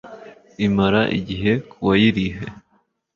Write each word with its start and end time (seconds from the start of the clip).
imara 0.67 1.01
igihe 1.19 1.51
ku 1.69 1.77
wayirihe 1.87 2.43